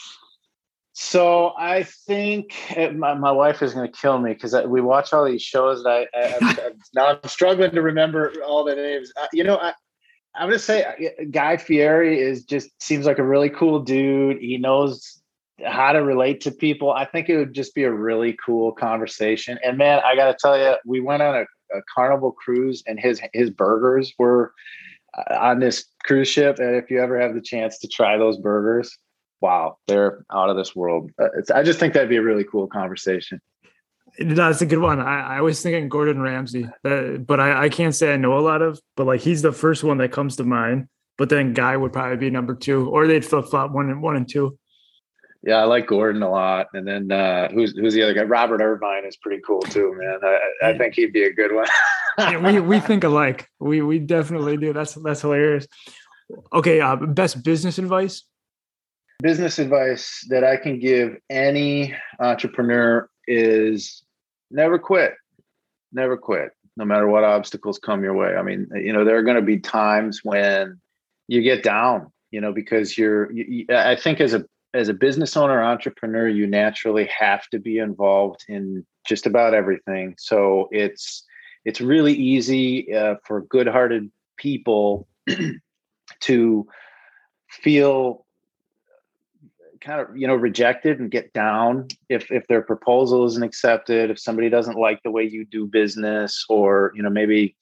So 0.97 1.51
I 1.57 1.83
think 1.83 2.55
it, 2.71 2.95
my, 2.95 3.13
my 3.15 3.31
wife 3.31 3.61
is 3.61 3.73
going 3.73 3.91
to 3.91 3.99
kill 3.99 4.17
me 4.17 4.33
because 4.33 4.55
we 4.65 4.79
watch 4.79 5.11
all 5.11 5.25
these 5.25 5.41
shows 5.41 5.83
that 5.83 5.89
I, 5.89 6.07
I, 6.17 6.37
I, 6.41 6.69
now 6.95 7.07
I'm 7.07 7.29
struggling 7.29 7.71
to 7.71 7.81
remember 7.81 8.31
all 8.47 8.63
the 8.63 8.75
names. 8.75 9.11
Uh, 9.21 9.27
you 9.33 9.43
know, 9.43 9.57
I, 9.57 9.73
I'm 10.35 10.47
going 10.47 10.57
to 10.57 10.59
say 10.59 10.85
uh, 10.85 11.25
Guy 11.31 11.57
Fieri 11.57 12.21
is 12.21 12.45
just 12.45 12.69
seems 12.81 13.05
like 13.05 13.19
a 13.19 13.25
really 13.25 13.49
cool 13.49 13.81
dude. 13.81 14.37
He 14.37 14.57
knows 14.57 15.21
how 15.65 15.91
to 15.91 16.01
relate 16.01 16.39
to 16.41 16.51
people. 16.51 16.93
I 16.93 17.03
think 17.03 17.27
it 17.27 17.37
would 17.37 17.53
just 17.53 17.75
be 17.75 17.83
a 17.83 17.91
really 17.91 18.37
cool 18.45 18.71
conversation. 18.71 19.59
And 19.65 19.77
man, 19.77 20.01
I 20.05 20.15
got 20.15 20.27
to 20.27 20.37
tell 20.39 20.57
you, 20.57 20.75
we 20.85 21.01
went 21.01 21.21
on 21.21 21.35
a, 21.35 21.77
a, 21.77 21.81
carnival 21.93 22.31
cruise, 22.31 22.83
and 22.87 22.97
his 22.97 23.21
his 23.33 23.49
burgers 23.49 24.13
were 24.17 24.53
uh, 25.17 25.35
on 25.35 25.59
this 25.59 25.87
cruise 26.05 26.29
ship. 26.29 26.57
And 26.57 26.77
if 26.77 26.89
you 26.89 27.01
ever 27.01 27.19
have 27.19 27.35
the 27.35 27.41
chance 27.41 27.79
to 27.79 27.89
try 27.89 28.17
those 28.17 28.37
burgers, 28.37 28.97
wow, 29.45 29.77
they're 29.85 30.25
out 30.31 30.49
of 30.49 30.57
this 30.57 30.75
world. 30.75 31.11
Uh, 31.21 31.27
I 31.53 31.61
just 31.61 31.79
think 31.79 31.93
that'd 31.93 32.09
be 32.09 32.15
a 32.15 32.21
really 32.23 32.43
cool 32.43 32.65
conversation. 32.67 33.39
No, 34.17 34.33
That's 34.33 34.61
a 34.61 34.65
good 34.65 34.79
one. 34.79 34.99
I, 34.99 35.37
I 35.37 35.41
was 35.41 35.61
thinking 35.61 35.87
Gordon 35.87 36.19
Ramsay, 36.19 36.67
but 36.81 37.39
I, 37.39 37.65
I 37.65 37.69
can't 37.69 37.93
say 37.93 38.11
I 38.11 38.17
know 38.17 38.39
a 38.39 38.41
lot 38.41 38.63
of, 38.63 38.79
but 38.97 39.05
like 39.05 39.21
he's 39.21 39.43
the 39.43 39.51
first 39.51 39.83
one 39.83 39.99
that 39.99 40.11
comes 40.11 40.37
to 40.37 40.43
mind. 40.43 40.87
But 41.17 41.29
then 41.29 41.53
Guy 41.53 41.77
would 41.77 41.93
probably 41.93 42.17
be 42.17 42.29
number 42.29 42.55
two, 42.55 42.89
or 42.89 43.07
they'd 43.07 43.23
flip 43.23 43.45
flop 43.45 43.71
one 43.71 43.89
and 43.89 44.01
one 44.01 44.17
and 44.17 44.27
two. 44.27 44.57
Yeah, 45.43 45.57
I 45.57 45.65
like 45.65 45.85
Gordon 45.87 46.23
a 46.23 46.29
lot. 46.29 46.67
And 46.73 46.87
then 46.87 47.11
uh, 47.11 47.49
who's 47.49 47.77
who's 47.77 47.93
the 47.93 48.01
other 48.01 48.13
guy? 48.13 48.23
Robert 48.23 48.61
Irvine 48.61 49.05
is 49.05 49.15
pretty 49.15 49.41
cool 49.45 49.61
too, 49.61 49.93
man. 49.95 50.19
I, 50.23 50.69
I 50.71 50.77
think 50.77 50.95
he'd 50.95 51.13
be 51.13 51.23
a 51.23 51.31
good 51.31 51.53
one. 51.53 51.67
yeah, 52.17 52.37
we 52.37 52.59
we 52.71 52.79
think 52.79 53.03
alike. 53.03 53.47
We 53.59 53.81
we 53.81 53.99
definitely 53.99 54.57
do. 54.57 54.73
That's 54.73 54.95
that's 54.95 55.21
hilarious. 55.21 55.67
Okay, 56.51 56.81
uh, 56.81 56.95
best 56.95 57.43
business 57.43 57.77
advice. 57.77 58.23
Business 59.21 59.59
advice 59.59 60.25
that 60.29 60.43
I 60.43 60.57
can 60.57 60.79
give 60.79 61.17
any 61.29 61.95
entrepreneur 62.19 63.09
is 63.27 64.03
never 64.51 64.77
quit. 64.77 65.15
Never 65.93 66.17
quit, 66.17 66.51
no 66.75 66.85
matter 66.85 67.07
what 67.07 67.23
obstacles 67.23 67.79
come 67.79 68.03
your 68.03 68.13
way. 68.13 68.35
I 68.35 68.41
mean, 68.41 68.67
you 68.75 68.91
know, 68.91 69.05
there 69.05 69.17
are 69.17 69.23
going 69.23 69.37
to 69.37 69.41
be 69.41 69.59
times 69.59 70.19
when 70.23 70.79
you 71.27 71.41
get 71.41 71.63
down, 71.63 72.11
you 72.31 72.41
know, 72.41 72.51
because 72.51 72.97
you're. 72.97 73.31
You, 73.31 73.65
I 73.69 73.95
think 73.95 74.19
as 74.19 74.33
a 74.33 74.45
as 74.75 74.89
a 74.89 74.93
business 74.93 75.37
owner 75.37 75.63
entrepreneur 75.63 76.27
you 76.27 76.45
naturally 76.45 77.05
have 77.05 77.47
to 77.47 77.57
be 77.57 77.77
involved 77.79 78.43
in 78.49 78.85
just 79.07 79.25
about 79.25 79.53
everything 79.53 80.13
so 80.17 80.67
it's 80.71 81.23
it's 81.63 81.79
really 81.79 82.13
easy 82.13 82.93
uh, 82.93 83.15
for 83.25 83.41
good-hearted 83.43 84.11
people 84.37 85.07
to 86.19 86.67
feel 87.49 88.24
kind 89.81 90.01
of 90.01 90.15
you 90.15 90.27
know 90.27 90.35
rejected 90.35 90.99
and 90.99 91.11
get 91.11 91.33
down 91.33 91.87
if 92.09 92.31
if 92.31 92.47
their 92.47 92.61
proposal 92.61 93.25
isn't 93.25 93.43
accepted 93.43 94.09
if 94.09 94.19
somebody 94.19 94.49
doesn't 94.49 94.77
like 94.77 95.01
the 95.03 95.11
way 95.11 95.23
you 95.23 95.45
do 95.45 95.65
business 95.65 96.45
or 96.49 96.91
you 96.95 97.03
know 97.03 97.09
maybe 97.09 97.55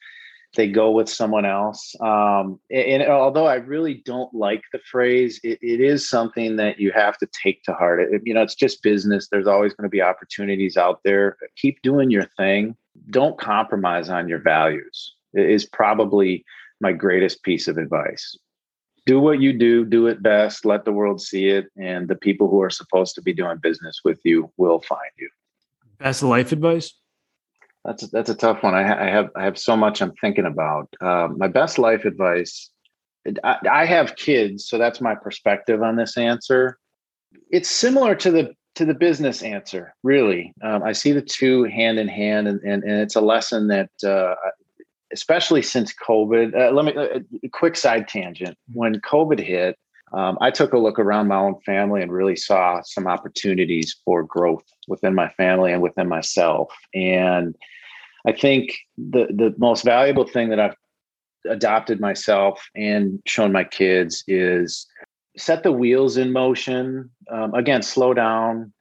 they 0.55 0.67
go 0.67 0.91
with 0.91 1.09
someone 1.09 1.45
else. 1.45 1.95
Um, 1.99 2.59
and, 2.69 3.01
and, 3.01 3.11
although 3.11 3.47
I 3.47 3.55
really 3.55 3.95
don't 4.05 4.33
like 4.33 4.61
the 4.71 4.79
phrase, 4.79 5.39
it, 5.43 5.57
it 5.61 5.79
is 5.79 6.07
something 6.07 6.57
that 6.57 6.79
you 6.79 6.91
have 6.91 7.17
to 7.19 7.27
take 7.43 7.63
to 7.63 7.73
heart. 7.73 8.01
It, 8.01 8.21
you 8.23 8.33
know, 8.33 8.43
it's 8.43 8.55
just 8.55 8.83
business. 8.83 9.27
There's 9.29 9.47
always 9.47 9.73
going 9.73 9.85
to 9.85 9.89
be 9.89 10.01
opportunities 10.01 10.77
out 10.77 10.99
there. 11.03 11.37
Keep 11.57 11.81
doing 11.81 12.11
your 12.11 12.27
thing. 12.37 12.75
Don't 13.09 13.39
compromise 13.39 14.09
on 14.09 14.27
your 14.27 14.39
values. 14.39 15.15
is 15.33 15.65
probably 15.65 16.45
my 16.79 16.91
greatest 16.91 17.41
piece 17.43 17.67
of 17.67 17.77
advice. 17.77 18.37
Do 19.05 19.19
what 19.19 19.41
you 19.41 19.51
do, 19.51 19.83
do 19.85 20.07
it 20.07 20.23
best, 20.23 20.65
let 20.65 20.85
the 20.85 20.93
world 20.93 21.21
see 21.21 21.47
it, 21.47 21.65
and 21.77 22.07
the 22.07 22.15
people 22.15 22.49
who 22.49 22.61
are 22.61 22.69
supposed 22.69 23.15
to 23.15 23.21
be 23.21 23.33
doing 23.33 23.57
business 23.61 23.99
with 24.05 24.19
you 24.23 24.49
will 24.57 24.81
find 24.81 25.11
you. 25.17 25.29
Best 25.99 26.23
life 26.23 26.51
advice? 26.51 26.93
That's 27.85 28.07
that's 28.11 28.29
a 28.29 28.35
tough 28.35 28.63
one. 28.63 28.75
I, 28.75 28.83
ha- 28.83 28.97
I 28.99 29.09
have 29.09 29.29
I 29.35 29.43
have 29.43 29.57
so 29.57 29.75
much 29.75 30.01
I'm 30.01 30.13
thinking 30.13 30.45
about. 30.45 30.87
Uh, 31.01 31.27
my 31.35 31.47
best 31.47 31.77
life 31.77 32.05
advice. 32.05 32.69
I, 33.43 33.57
I 33.69 33.85
have 33.85 34.15
kids, 34.15 34.67
so 34.67 34.77
that's 34.77 35.01
my 35.01 35.15
perspective 35.15 35.81
on 35.81 35.95
this 35.97 36.17
answer. 36.17 36.77
It's 37.51 37.69
similar 37.69 38.15
to 38.15 38.31
the 38.31 38.53
to 38.75 38.85
the 38.85 38.93
business 38.93 39.43
answer, 39.43 39.93
really. 40.01 40.53
Um, 40.63 40.81
I 40.83 40.93
see 40.93 41.11
the 41.11 41.21
two 41.21 41.65
hand 41.65 41.99
in 41.99 42.07
hand, 42.07 42.47
and 42.47 42.61
and, 42.61 42.83
and 42.83 43.01
it's 43.01 43.15
a 43.15 43.21
lesson 43.21 43.67
that, 43.67 43.91
uh, 44.05 44.35
especially 45.13 45.61
since 45.61 45.93
COVID. 45.93 46.55
Uh, 46.55 46.71
let 46.71 46.85
me 46.85 46.93
uh, 46.95 47.19
a 47.43 47.49
quick 47.49 47.77
side 47.77 48.07
tangent. 48.07 48.57
When 48.73 48.95
COVID 49.01 49.39
hit, 49.39 49.77
um, 50.11 50.37
I 50.41 50.51
took 50.51 50.73
a 50.73 50.77
look 50.77 50.99
around 50.99 51.27
my 51.27 51.37
own 51.37 51.59
family 51.61 52.01
and 52.01 52.11
really 52.11 52.35
saw 52.35 52.81
some 52.81 53.07
opportunities 53.07 53.95
for 54.03 54.23
growth 54.23 54.65
within 54.87 55.15
my 55.15 55.29
family 55.29 55.71
and 55.71 55.81
within 55.81 56.07
myself. 56.07 56.73
And 56.93 57.55
I 58.27 58.31
think 58.31 58.75
the 58.97 59.27
the 59.27 59.53
most 59.57 59.83
valuable 59.83 60.25
thing 60.25 60.49
that 60.49 60.59
I've 60.59 60.75
adopted 61.49 61.99
myself 61.99 62.69
and 62.75 63.21
shown 63.25 63.51
my 63.51 63.63
kids 63.63 64.23
is 64.27 64.87
set 65.37 65.63
the 65.63 65.71
wheels 65.71 66.15
in 66.17 66.31
motion. 66.31 67.09
Um, 67.29 67.53
again, 67.53 67.81
slow 67.81 68.13
down. 68.13 68.71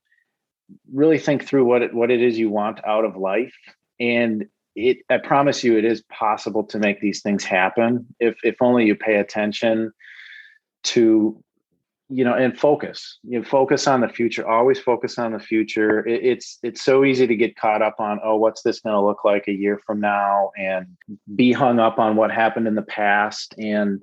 Really 0.93 1.19
think 1.19 1.45
through 1.45 1.65
what 1.65 1.83
it, 1.83 1.95
what 1.95 2.11
it 2.11 2.23
is 2.23 2.39
you 2.39 2.51
want 2.51 2.81
out 2.87 3.05
of 3.05 3.17
life, 3.17 3.55
and 4.01 4.47
it. 4.75 4.99
I 5.11 5.19
promise 5.19 5.63
you, 5.63 5.77
it 5.77 5.85
is 5.85 6.03
possible 6.03 6.65
to 6.65 6.79
make 6.79 7.01
these 7.01 7.23
things 7.23 7.45
happen 7.45 8.07
if 8.21 8.37
if 8.43 8.57
only 8.61 8.87
you 8.87 8.95
pay 8.95 9.17
attention 9.17 9.93
to 10.85 11.43
you 12.09 12.25
know 12.25 12.35
and 12.35 12.59
focus. 12.59 13.19
You 13.23 13.39
know, 13.39 13.45
focus 13.45 13.87
on 13.87 14.01
the 14.01 14.09
future 14.09 14.47
always 14.47 14.79
focus 14.79 15.19
on 15.19 15.33
the 15.33 15.39
future. 15.39 16.07
It, 16.07 16.25
it's 16.25 16.59
it's 16.63 16.83
so 16.83 17.05
easy 17.05 17.27
to 17.27 17.37
get 17.37 17.57
caught 17.57 17.83
up 17.83 17.97
on 17.99 18.21
oh 18.23 18.37
what's 18.37 18.63
this 18.63 18.81
going 18.81 18.95
to 18.95 19.01
look 19.01 19.25
like 19.25 19.49
a 19.49 19.53
year 19.53 19.81
from 19.87 20.01
now? 20.01 20.51
And 20.59 20.87
be 21.35 21.53
hung 21.53 21.79
up 21.79 21.99
on 21.99 22.17
what 22.17 22.31
happened 22.31 22.69
in 22.69 22.75
the 22.75 22.83
past. 22.83 23.55
And 23.59 24.03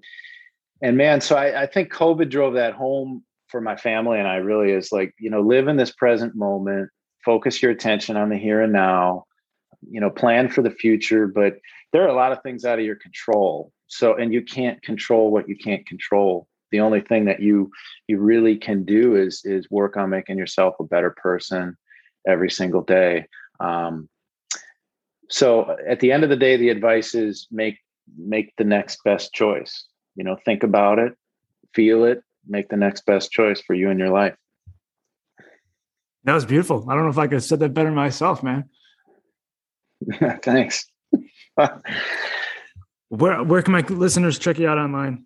and 0.81 0.97
man 0.97 1.21
so 1.21 1.35
I, 1.35 1.63
I 1.63 1.65
think 1.65 1.91
covid 1.91 2.29
drove 2.29 2.53
that 2.55 2.73
home 2.73 3.23
for 3.47 3.61
my 3.61 3.75
family. 3.75 4.19
And 4.19 4.27
i 4.27 4.35
really 4.37 4.71
is 4.71 4.91
like 4.91 5.13
you 5.19 5.29
know 5.29 5.41
live 5.41 5.67
in 5.67 5.77
this 5.77 5.91
present 5.91 6.35
moment 6.35 6.89
focus 7.25 7.61
your 7.61 7.71
attention 7.71 8.15
on 8.15 8.29
the 8.29 8.37
here 8.37 8.61
and 8.61 8.73
now 8.73 9.25
you 9.89 10.01
know 10.01 10.09
plan 10.09 10.49
for 10.49 10.61
the 10.61 10.71
future 10.71 11.27
but 11.27 11.55
there 11.91 12.03
are 12.03 12.09
a 12.09 12.15
lot 12.15 12.31
of 12.31 12.41
things 12.43 12.65
out 12.65 12.79
of 12.79 12.85
your 12.85 12.95
control. 12.95 13.71
So 13.87 14.15
and 14.15 14.33
you 14.33 14.41
can't 14.43 14.81
control 14.81 15.31
what 15.31 15.49
you 15.49 15.55
can't 15.55 15.85
control. 15.87 16.47
The 16.71 16.81
only 16.81 17.01
thing 17.01 17.25
that 17.25 17.39
you 17.39 17.71
you 18.07 18.19
really 18.19 18.57
can 18.57 18.85
do 18.85 19.15
is 19.15 19.41
is 19.43 19.69
work 19.71 19.97
on 19.97 20.09
making 20.09 20.37
yourself 20.37 20.75
a 20.79 20.83
better 20.83 21.11
person 21.11 21.75
every 22.27 22.51
single 22.51 22.83
day. 22.83 23.25
Um, 23.59 24.07
so 25.29 25.75
at 25.87 25.99
the 25.99 26.11
end 26.11 26.23
of 26.23 26.29
the 26.29 26.35
day 26.35 26.57
the 26.57 26.69
advice 26.69 27.15
is 27.15 27.47
make 27.51 27.77
make 28.17 28.53
the 28.57 28.63
next 28.63 29.03
best 29.03 29.33
choice. 29.33 29.85
You 30.15 30.23
know 30.23 30.37
think 30.45 30.63
about 30.63 30.99
it 30.99 31.13
feel 31.73 32.03
it 32.03 32.23
make 32.47 32.67
the 32.69 32.77
next 32.77 33.05
best 33.05 33.31
choice 33.31 33.61
for 33.61 33.73
you 33.73 33.89
in 33.89 33.99
your 33.99 34.09
life. 34.09 34.35
That 36.23 36.33
was 36.33 36.45
beautiful. 36.45 36.85
I 36.89 36.93
don't 36.93 37.03
know 37.03 37.09
if 37.09 37.17
i 37.17 37.25
could 37.25 37.33
have 37.33 37.43
said 37.43 37.59
that 37.61 37.73
better 37.73 37.91
myself 37.91 38.43
man 38.43 38.69
thanks 40.43 40.85
where 43.09 43.43
where 43.43 43.61
can 43.61 43.73
my 43.73 43.81
listeners 43.81 44.39
check 44.39 44.57
you 44.57 44.67
out 44.67 44.77
online 44.77 45.25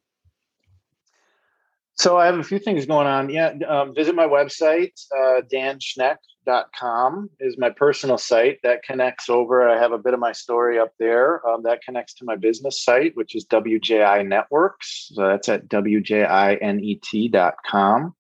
so 1.96 2.18
I 2.18 2.26
have 2.26 2.40
a 2.40 2.44
few 2.44 2.60
things 2.60 2.86
going 2.86 3.08
on. 3.08 3.30
Yeah, 3.30 3.54
um, 3.68 3.94
visit 3.94 4.16
my 4.16 4.26
website, 4.26 4.94
uh, 5.16 5.42
danschneck.com 5.52 7.30
is 7.40 7.56
my 7.58 7.70
personal 7.70 8.18
site 8.18 8.60
that 8.64 8.82
connects 8.84 9.30
over. 9.30 9.70
I 9.70 9.80
have 9.80 9.92
a 9.92 10.00
bit 10.00 10.16
of 10.16 10.20
my 10.20 10.32
story 10.32 10.80
up 10.80 10.92
there 10.98 11.48
um, 11.48 11.62
that 11.64 11.84
connects 11.84 12.16
to 12.16 12.26
my 12.26 12.36
business 12.36 12.84
site, 12.84 13.16
which 13.16 13.36
is 13.36 13.46
WJI 13.46 14.28
Networks. 14.28 15.12
So 15.14 15.28
that's 15.28 15.48
at 15.50 15.70
WJINET.com. 15.70 18.16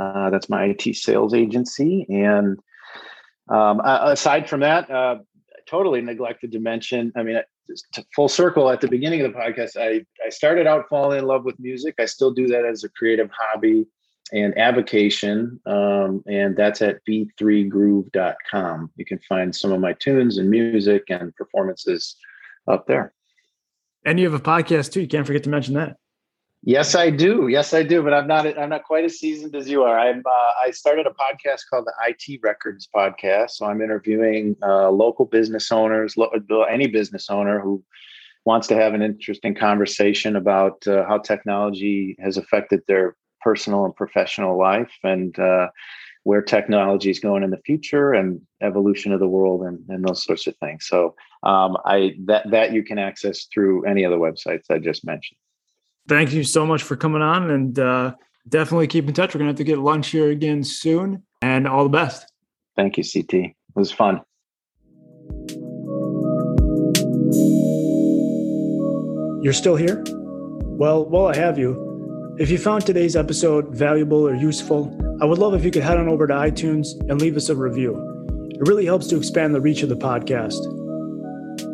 Uh, 0.00 0.30
that's 0.30 0.48
my 0.48 0.64
IT 0.64 0.96
sales 0.96 1.34
agency. 1.34 2.06
And 2.08 2.58
um, 3.50 3.82
aside 3.84 4.48
from 4.48 4.60
that, 4.60 4.90
uh, 4.90 5.18
totally 5.70 6.00
neglected 6.00 6.50
to 6.52 6.58
mention. 6.58 7.12
I 7.16 7.22
mean, 7.22 7.40
full 8.14 8.28
circle 8.28 8.68
at 8.70 8.80
the 8.80 8.88
beginning 8.88 9.20
of 9.20 9.32
the 9.32 9.38
podcast, 9.38 9.76
I, 9.76 10.04
I 10.24 10.28
started 10.28 10.66
out 10.66 10.88
falling 10.88 11.20
in 11.20 11.26
love 11.26 11.44
with 11.44 11.58
music. 11.60 11.94
I 12.00 12.06
still 12.06 12.32
do 12.32 12.48
that 12.48 12.64
as 12.64 12.82
a 12.82 12.88
creative 12.88 13.30
hobby 13.32 13.86
and 14.32 14.56
avocation. 14.58 15.60
Um, 15.66 16.24
and 16.26 16.56
that's 16.56 16.82
at 16.82 17.04
b3groove.com. 17.08 18.90
You 18.96 19.04
can 19.04 19.20
find 19.28 19.54
some 19.54 19.72
of 19.72 19.80
my 19.80 19.92
tunes 19.94 20.38
and 20.38 20.50
music 20.50 21.04
and 21.08 21.34
performances 21.36 22.16
up 22.66 22.86
there. 22.86 23.12
And 24.04 24.18
you 24.18 24.30
have 24.30 24.38
a 24.38 24.42
podcast 24.42 24.92
too. 24.92 25.02
You 25.02 25.08
can't 25.08 25.26
forget 25.26 25.44
to 25.44 25.50
mention 25.50 25.74
that. 25.74 25.96
Yes, 26.62 26.94
I 26.94 27.08
do. 27.08 27.48
Yes, 27.48 27.72
I 27.72 27.82
do. 27.82 28.02
But 28.02 28.12
I'm 28.12 28.26
not. 28.26 28.46
I'm 28.58 28.68
not 28.68 28.84
quite 28.84 29.04
as 29.04 29.18
seasoned 29.18 29.56
as 29.56 29.68
you 29.68 29.82
are. 29.82 29.98
I'm. 29.98 30.22
Uh, 30.26 30.52
I 30.62 30.70
started 30.72 31.06
a 31.06 31.10
podcast 31.10 31.60
called 31.70 31.86
the 31.86 31.94
IT 32.06 32.40
Records 32.42 32.86
Podcast. 32.94 33.52
So 33.52 33.64
I'm 33.64 33.80
interviewing 33.80 34.56
uh, 34.62 34.90
local 34.90 35.24
business 35.24 35.72
owners, 35.72 36.18
lo- 36.18 36.30
any 36.68 36.86
business 36.86 37.30
owner 37.30 37.60
who 37.60 37.82
wants 38.44 38.66
to 38.68 38.74
have 38.74 38.92
an 38.92 39.00
interesting 39.00 39.54
conversation 39.54 40.36
about 40.36 40.86
uh, 40.86 41.06
how 41.06 41.18
technology 41.18 42.16
has 42.20 42.36
affected 42.36 42.80
their 42.86 43.16
personal 43.40 43.86
and 43.86 43.96
professional 43.96 44.58
life, 44.58 44.92
and 45.02 45.38
uh, 45.38 45.68
where 46.24 46.42
technology 46.42 47.08
is 47.08 47.20
going 47.20 47.42
in 47.42 47.50
the 47.50 47.62
future, 47.64 48.12
and 48.12 48.38
evolution 48.60 49.14
of 49.14 49.20
the 49.20 49.28
world, 49.28 49.62
and, 49.62 49.78
and 49.88 50.06
those 50.06 50.24
sorts 50.24 50.46
of 50.46 50.54
things. 50.58 50.86
So 50.86 51.14
um, 51.42 51.78
I 51.86 52.16
that 52.26 52.50
that 52.50 52.74
you 52.74 52.82
can 52.82 52.98
access 52.98 53.46
through 53.46 53.86
any 53.86 54.04
of 54.04 54.10
the 54.10 54.18
websites 54.18 54.64
I 54.70 54.78
just 54.78 55.06
mentioned 55.06 55.38
thank 56.10 56.32
you 56.32 56.42
so 56.42 56.66
much 56.66 56.82
for 56.82 56.96
coming 56.96 57.22
on 57.22 57.50
and 57.50 57.78
uh, 57.78 58.12
definitely 58.48 58.88
keep 58.88 59.06
in 59.06 59.14
touch. 59.14 59.32
We're 59.32 59.38
going 59.38 59.46
to 59.46 59.52
have 59.52 59.58
to 59.58 59.64
get 59.64 59.78
lunch 59.78 60.08
here 60.08 60.30
again 60.30 60.64
soon 60.64 61.22
and 61.40 61.68
all 61.68 61.84
the 61.84 61.88
best. 61.90 62.30
Thank 62.74 62.98
you, 62.98 63.04
CT. 63.04 63.34
It 63.34 63.54
was 63.76 63.92
fun. 63.92 64.20
You're 69.42 69.52
still 69.52 69.76
here? 69.76 70.02
Well, 70.08 71.08
while 71.08 71.26
I 71.26 71.36
have 71.36 71.58
you, 71.58 72.36
if 72.40 72.50
you 72.50 72.58
found 72.58 72.84
today's 72.84 73.14
episode 73.14 73.68
valuable 73.68 74.26
or 74.26 74.34
useful, 74.34 74.98
I 75.22 75.26
would 75.26 75.38
love 75.38 75.54
if 75.54 75.64
you 75.64 75.70
could 75.70 75.84
head 75.84 75.98
on 75.98 76.08
over 76.08 76.26
to 76.26 76.34
iTunes 76.34 76.88
and 77.08 77.20
leave 77.20 77.36
us 77.36 77.50
a 77.50 77.54
review. 77.54 77.94
It 78.50 78.66
really 78.66 78.84
helps 78.84 79.06
to 79.08 79.16
expand 79.16 79.54
the 79.54 79.60
reach 79.60 79.84
of 79.84 79.88
the 79.88 79.96
podcast. 79.96 80.60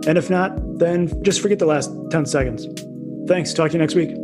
And 0.06 0.18
if 0.18 0.28
not, 0.28 0.78
then 0.78 1.22
just 1.22 1.40
forget 1.40 1.58
the 1.58 1.66
last 1.66 1.90
10 2.10 2.26
seconds. 2.26 2.66
Thanks. 3.26 3.54
Talk 3.54 3.70
to 3.70 3.76
you 3.76 3.80
next 3.80 3.94
week. 3.94 4.14